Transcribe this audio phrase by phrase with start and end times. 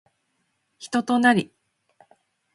[0.79, 1.53] 人となり